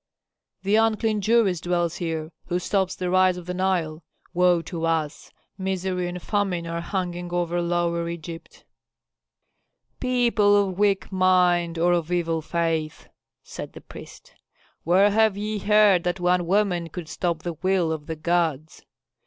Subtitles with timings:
[0.63, 4.01] "The unclean Jewess dwells here, who stops the rise of the Nile.
[4.33, 5.29] Woe to us!
[5.59, 8.65] misery and famine are hanging over Lower Egypt."
[9.99, 13.09] "People of weak mind or of evil faith,"
[13.43, 14.33] said the priest,
[14.83, 18.83] "where have ye heard that one woman could stop the will of the gods?